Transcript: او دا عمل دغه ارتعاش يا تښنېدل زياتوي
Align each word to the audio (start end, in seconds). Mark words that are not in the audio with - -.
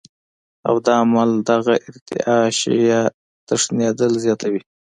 او 0.67 0.75
دا 0.85 0.93
عمل 1.03 1.31
دغه 1.49 1.73
ارتعاش 1.89 2.57
يا 2.89 3.01
تښنېدل 3.47 4.11
زياتوي 4.23 4.61